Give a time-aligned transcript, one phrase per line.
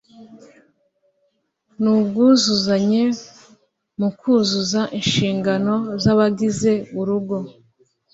[1.81, 3.03] n’ubwuzuzanye
[3.99, 7.37] mu kuzuza inshingano z’abagize urugo